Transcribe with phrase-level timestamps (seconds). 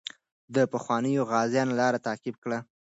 [0.55, 2.59] د پخوانیو غازیانو لار تعقیب کړئ.